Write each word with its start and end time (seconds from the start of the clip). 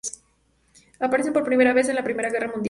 Aparecen 0.99 1.31
por 1.35 1.43
primera 1.49 1.73
vez 1.73 1.87
en 1.87 1.93
la 1.95 2.03
Primera 2.03 2.31
Guerra 2.31 2.47
Mundial. 2.47 2.59